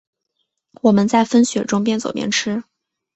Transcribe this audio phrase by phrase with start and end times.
[0.81, 2.63] 我们在风雪中边走边吃